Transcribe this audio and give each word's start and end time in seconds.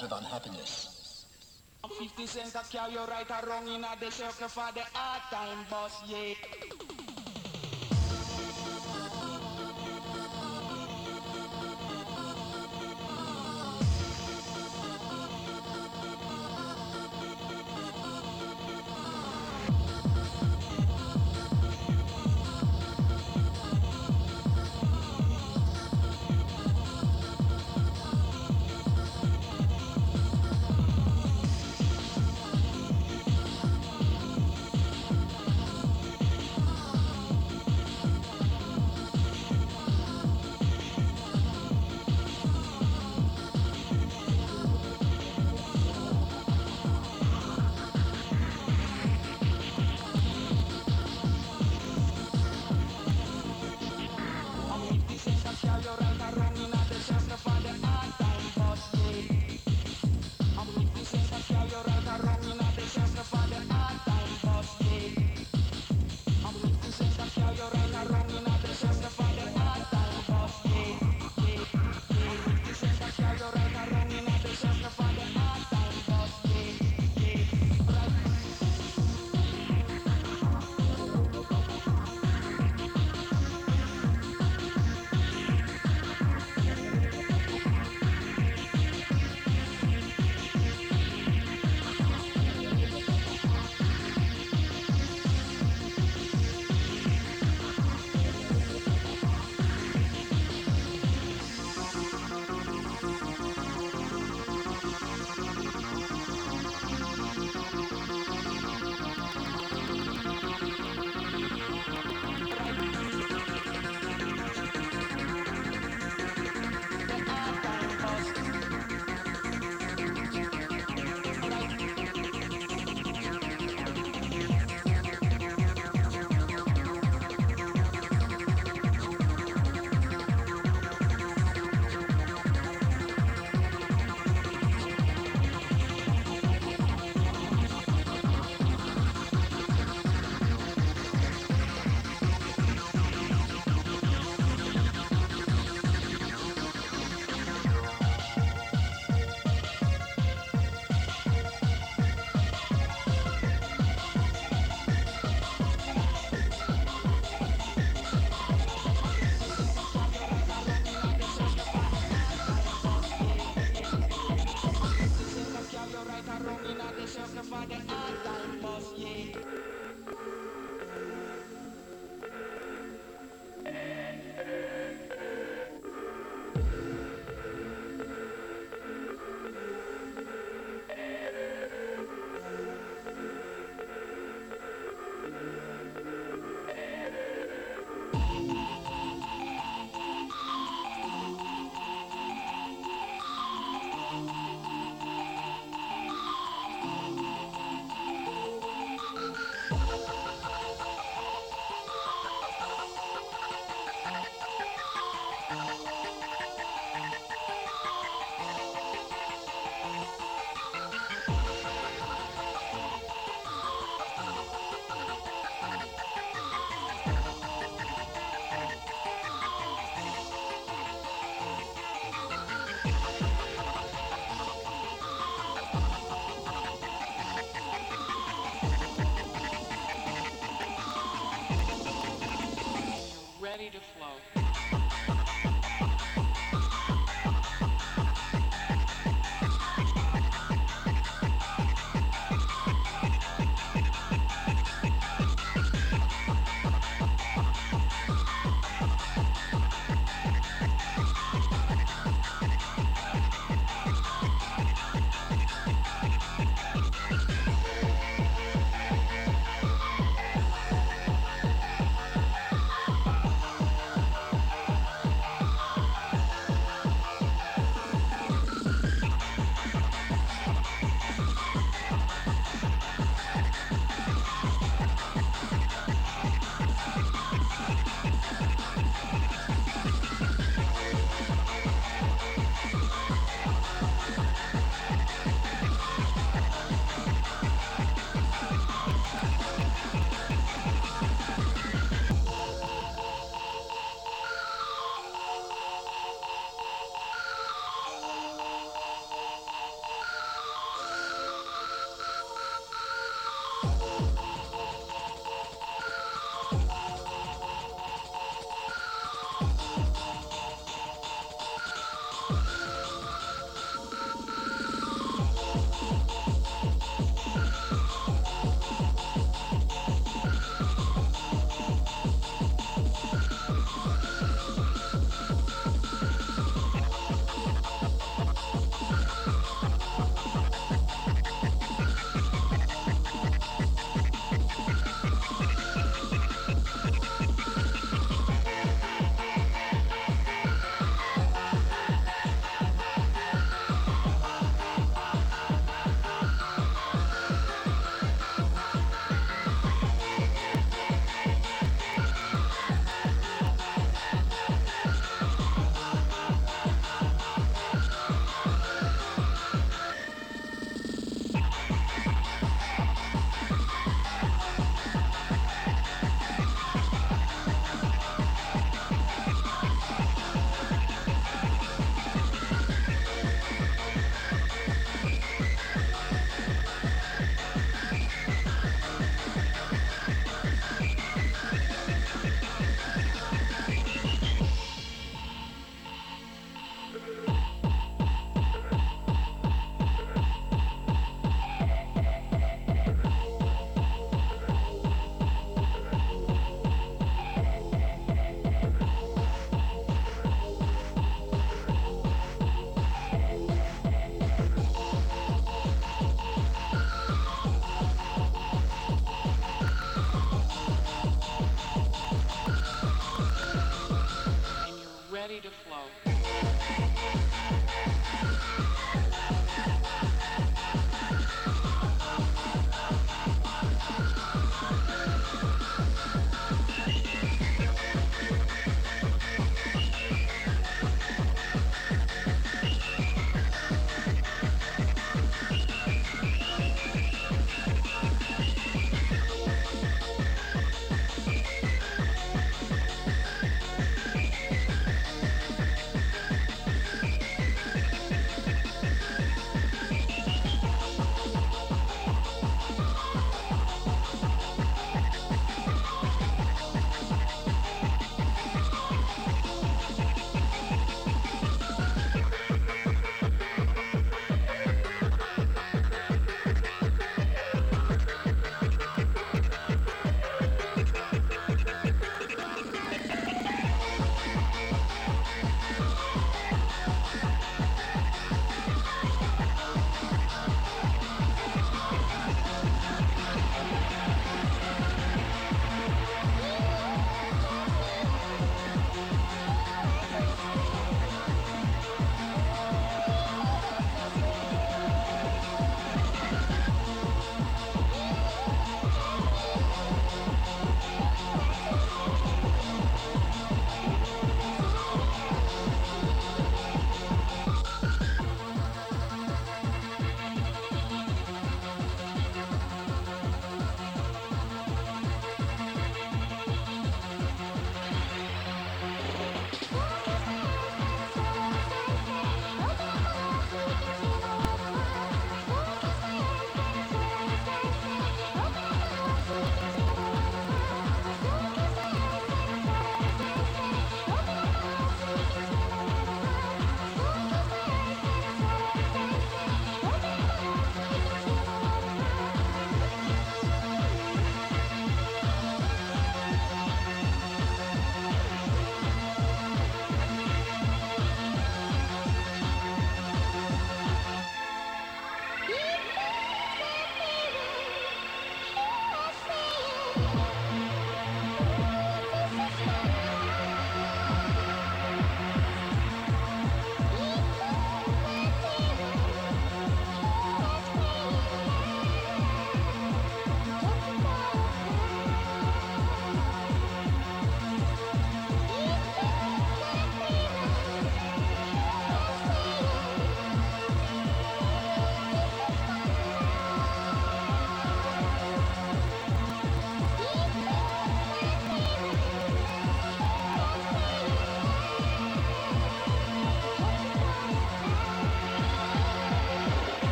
Are 0.00 0.04
of 0.04 0.12
unhappiness. 0.12 1.24
50 1.98 2.26
cents 2.26 2.54
a 2.54 2.62
carry 2.70 2.92
you 2.92 3.00
right 3.00 3.48
wrong 3.48 3.66
in 3.66 3.80
the 3.80 4.10
circle 4.10 4.48
for 4.48 4.70
the 4.74 4.82
hard 4.92 5.22
time 5.30 5.66
boss, 5.70 6.02
yeah. 6.06 6.34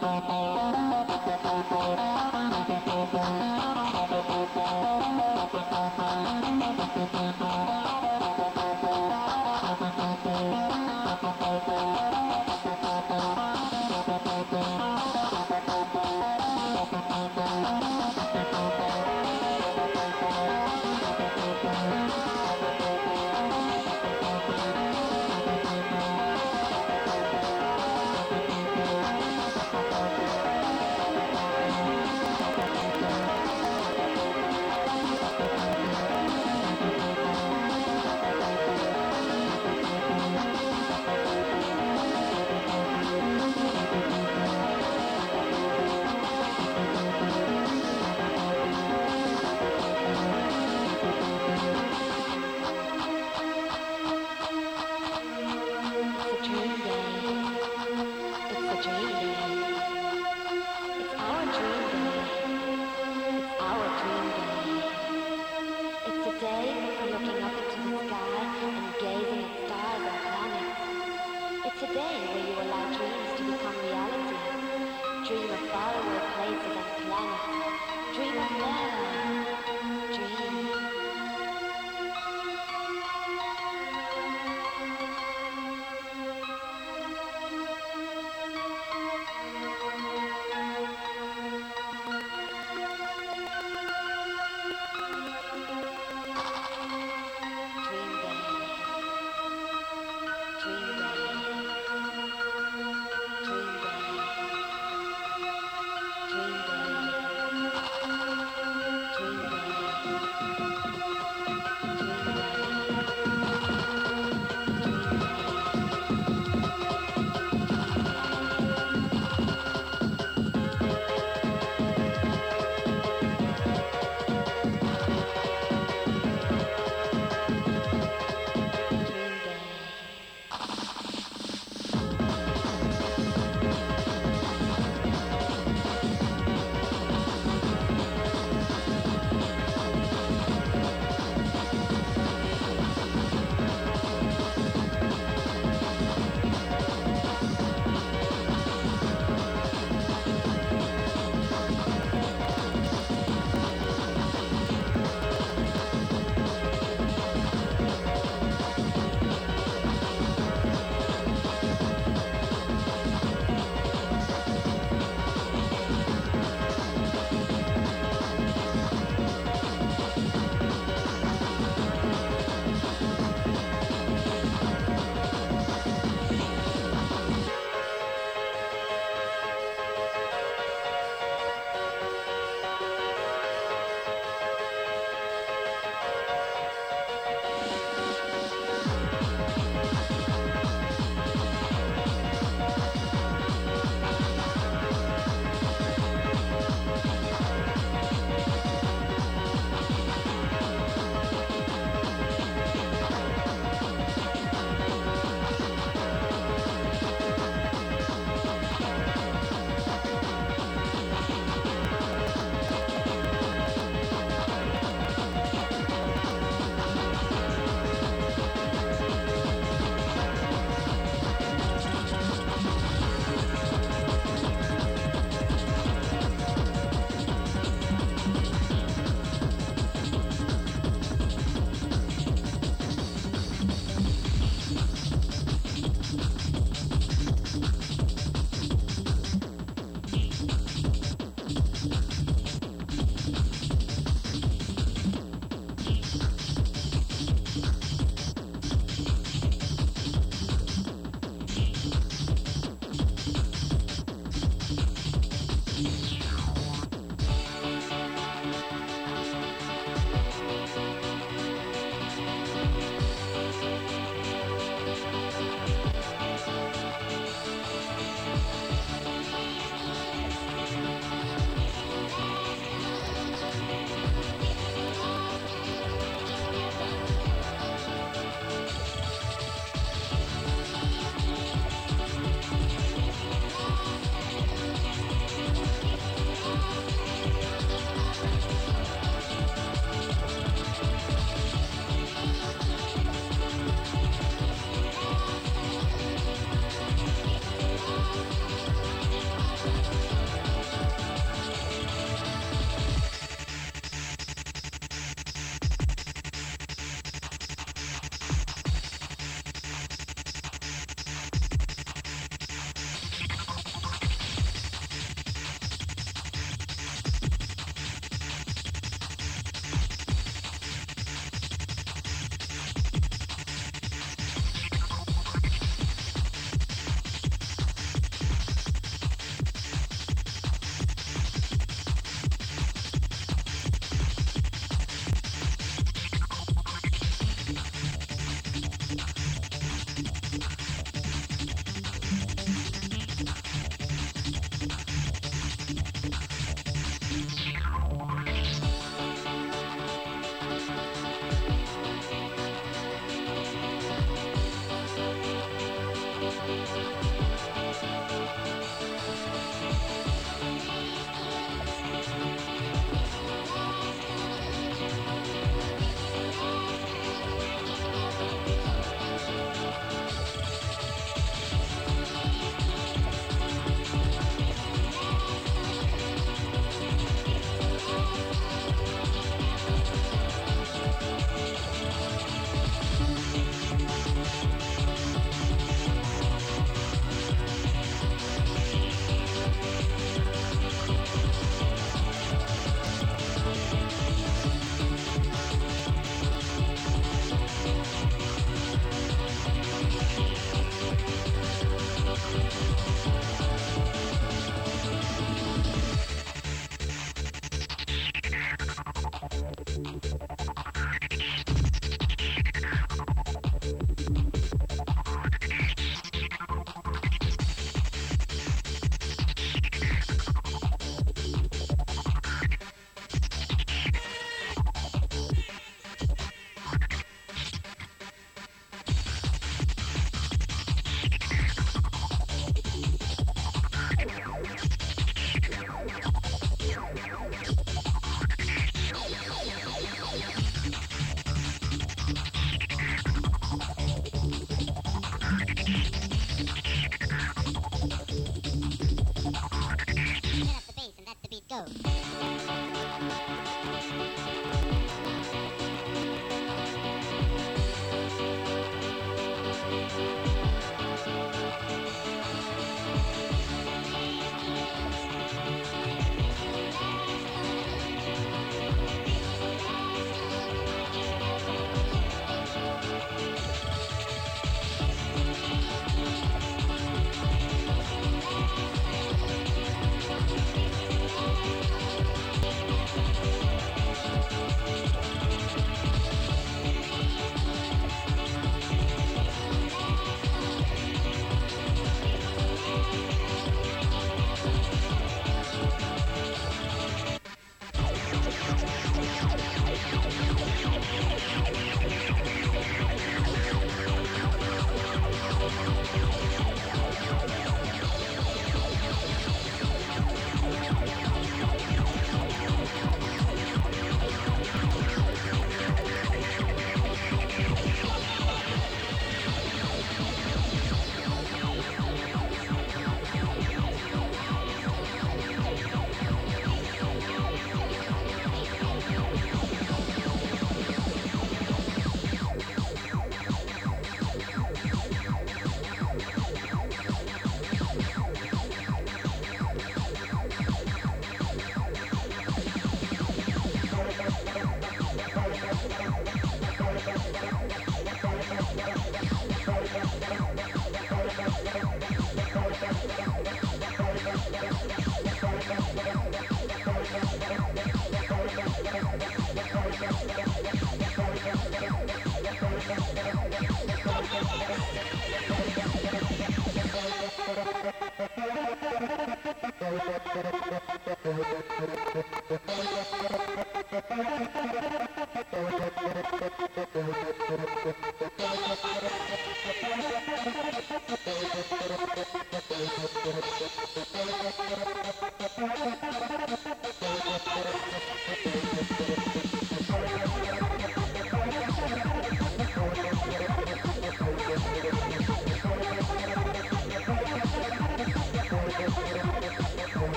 Dream 0.00 0.35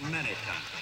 many 0.00 0.34
times. 0.44 0.75